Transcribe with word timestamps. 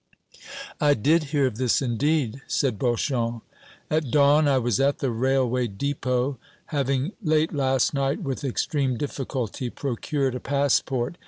"I 0.79 0.95
did 0.95 1.25
hear 1.25 1.45
of 1.45 1.57
this, 1.57 1.79
indeed," 1.79 2.41
said 2.47 2.79
Beauchamp. 2.79 3.43
"At 3.87 4.09
dawn 4.09 4.47
I 4.47 4.57
was 4.57 4.79
at 4.79 4.97
the 4.97 5.11
railway 5.11 5.67
dépôt, 5.67 6.37
having 6.65 7.11
late 7.21 7.53
last 7.53 7.93
night, 7.93 8.19
with 8.23 8.43
extreme 8.43 8.97
difficulty, 8.97 9.69
procured 9.69 10.33
a 10.33 10.39
passport. 10.39 11.17